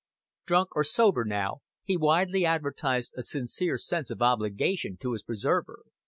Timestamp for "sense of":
3.77-4.19